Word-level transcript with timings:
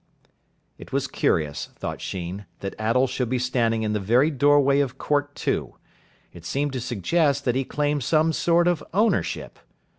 It 0.79 0.91
was 0.91 1.05
curious, 1.07 1.67
thought 1.75 2.01
Sheen, 2.01 2.47
that 2.61 2.73
Attell 2.79 3.05
should 3.05 3.29
be 3.29 3.37
standing 3.37 3.83
in 3.83 3.93
the 3.93 3.99
very 3.99 4.31
doorway 4.31 4.79
of 4.79 4.97
court 4.97 5.35
two. 5.35 5.75
It 6.33 6.43
seemed 6.43 6.73
to 6.73 6.81
suggest 6.81 7.45
that 7.45 7.53
he 7.53 7.63
claimed 7.63 8.03
some 8.03 8.33
sort 8.33 8.67
of 8.67 8.83
ownership. 8.95 9.59